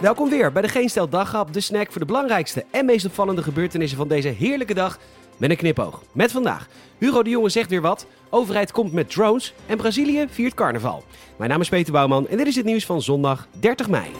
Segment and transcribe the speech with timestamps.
[0.00, 3.42] Welkom weer bij de Geen Stel Daghap, de snack voor de belangrijkste en meest opvallende
[3.42, 4.98] gebeurtenissen van deze heerlijke dag
[5.36, 6.02] met een knipoog.
[6.12, 10.54] Met vandaag, Hugo de Jonge zegt weer wat, overheid komt met drones en Brazilië viert
[10.54, 11.04] carnaval.
[11.36, 14.10] Mijn naam is Peter Bouwman en dit is het nieuws van zondag 30 mei.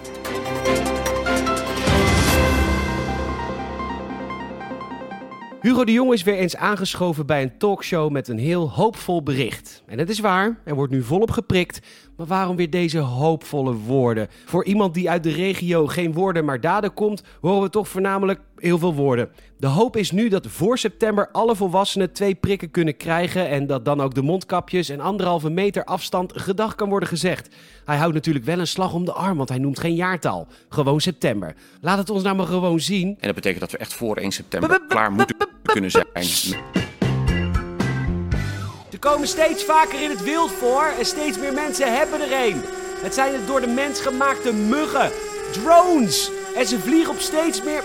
[5.61, 9.83] Hugo de Jong is weer eens aangeschoven bij een talkshow met een heel hoopvol bericht.
[9.87, 11.81] En het is waar, er wordt nu volop geprikt.
[12.17, 14.29] Maar waarom weer deze hoopvolle woorden?
[14.45, 18.41] Voor iemand die uit de regio geen woorden maar daden komt, horen we toch voornamelijk
[18.61, 19.31] heel veel woorden.
[19.57, 23.85] De hoop is nu dat voor september alle volwassenen twee prikken kunnen krijgen en dat
[23.85, 27.49] dan ook de mondkapjes en anderhalve meter afstand gedag kan worden gezegd.
[27.85, 30.47] Hij houdt natuurlijk wel een slag om de arm, want hij noemt geen jaartal.
[30.69, 31.55] Gewoon september.
[31.81, 33.09] Laat het ons nou maar gewoon zien.
[33.09, 36.25] En dat betekent dat we echt voor 1 september klaar moeten kunnen zijn.
[38.91, 42.61] Ze komen steeds vaker in het wild voor en steeds meer mensen hebben er een.
[43.03, 45.11] Het zijn het door de mens gemaakte muggen,
[45.53, 46.31] drones.
[46.57, 47.85] En ze vliegen op steeds meer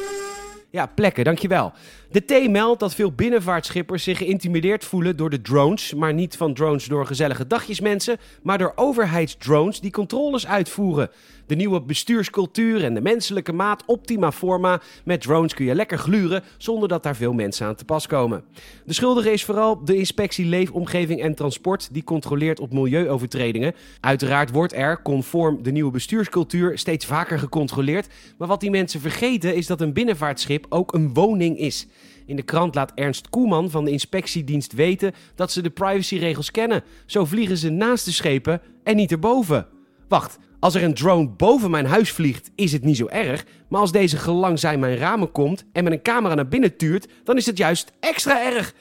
[0.73, 1.73] ja, plekken, dankjewel.
[2.13, 5.93] De T meldt dat veel binnenvaartschippers zich geïntimideerd voelen door de drones.
[5.93, 11.09] Maar niet van drones door gezellige dagjesmensen, maar door overheidsdrones die controles uitvoeren.
[11.45, 14.81] De nieuwe bestuurscultuur en de menselijke maat optima forma.
[15.05, 18.43] Met drones kun je lekker gluren zonder dat daar veel mensen aan te pas komen.
[18.85, 23.73] De schuldige is vooral de inspectie Leefomgeving en Transport, die controleert op milieuovertredingen.
[23.99, 28.07] Uiteraard wordt er, conform de nieuwe bestuurscultuur, steeds vaker gecontroleerd.
[28.37, 31.87] Maar wat die mensen vergeten is dat een binnenvaartschip ook een woning is.
[32.25, 36.83] In de krant laat Ernst Koeman van de inspectiedienst weten dat ze de privacyregels kennen.
[37.05, 39.67] Zo vliegen ze naast de schepen en niet erboven.
[40.07, 43.45] Wacht, als er een drone boven mijn huis vliegt, is het niet zo erg.
[43.67, 47.37] Maar als deze gelangzij mijn ramen komt en met een camera naar binnen tuurt, dan
[47.37, 48.73] is het juist extra erg.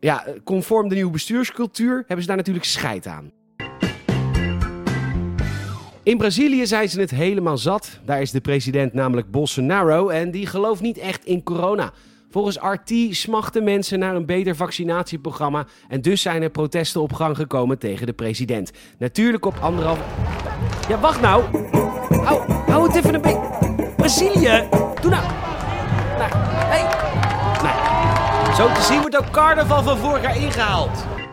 [0.00, 3.32] Ja, conform de nieuwe bestuurscultuur hebben ze daar natuurlijk scheid aan.
[6.02, 8.00] In Brazilië zijn ze het helemaal zat.
[8.04, 11.92] Daar is de president namelijk Bolsonaro en die gelooft niet echt in corona.
[12.34, 17.36] Volgens RT smachten mensen naar een beter vaccinatieprogramma en dus zijn er protesten op gang
[17.36, 18.72] gekomen tegen de president.
[18.98, 19.98] Natuurlijk op anderhalf...
[20.88, 21.44] Ja, wacht nou!
[22.24, 23.92] Hou, hou het even een beetje...
[23.96, 24.68] Brazilië!
[25.00, 25.26] Doe nou...
[26.18, 26.82] Nou, hey.
[27.62, 28.54] nou.
[28.54, 31.23] Zo te zien wordt ook carnaval van vorig jaar ingehaald.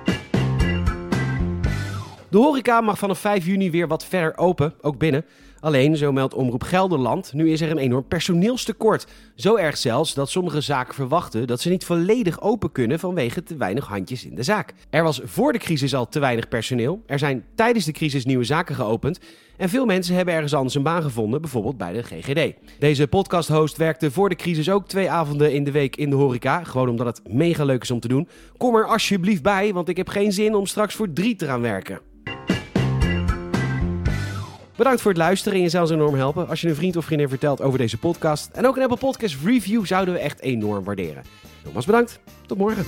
[2.31, 5.25] De horeca mag vanaf 5 juni weer wat verder open, ook binnen.
[5.59, 9.07] Alleen, zo meldt Omroep Gelderland, nu is er een enorm personeelstekort.
[9.35, 13.57] Zo erg zelfs dat sommige zaken verwachten dat ze niet volledig open kunnen vanwege te
[13.57, 14.73] weinig handjes in de zaak.
[14.89, 17.03] Er was voor de crisis al te weinig personeel.
[17.05, 19.19] Er zijn tijdens de crisis nieuwe zaken geopend.
[19.57, 22.53] En veel mensen hebben ergens anders een baan gevonden, bijvoorbeeld bij de GGD.
[22.79, 26.63] Deze podcast-host werkte voor de crisis ook twee avonden in de week in de horeca.
[26.63, 28.27] Gewoon omdat het mega leuk is om te doen.
[28.57, 31.61] Kom er alsjeblieft bij, want ik heb geen zin om straks voor drie te gaan
[31.61, 31.99] werken.
[34.81, 37.29] Bedankt voor het luisteren en je zou enorm helpen als je een vriend of vriendin
[37.29, 38.49] vertelt over deze podcast.
[38.53, 41.23] En ook een Apple Podcast review zouden we echt enorm waarderen.
[41.63, 42.85] Nogmaals bedankt, tot morgen.